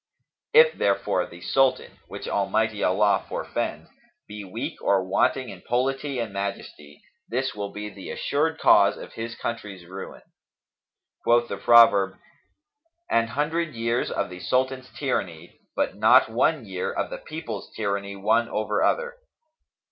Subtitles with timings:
[0.51, 3.85] If, therefore, the Sultan (which Almighty Allah forfend!)
[4.27, 9.13] be weak or wanting in polity and majesty, this will be the assured cause of
[9.13, 10.23] his country's ruin.
[11.23, 12.17] Quoth the proverb,
[13.11, 18.15] 'An hundred years of the Sultan's tyranny, but not one year of the people's tyranny
[18.15, 19.17] one over other.'